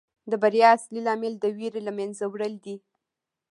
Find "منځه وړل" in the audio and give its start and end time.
1.99-2.53